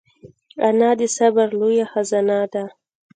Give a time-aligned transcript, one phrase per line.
[0.67, 2.63] انا د صبر لویه خزانه ده